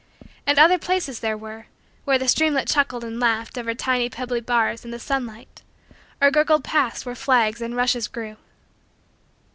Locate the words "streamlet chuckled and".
2.27-3.19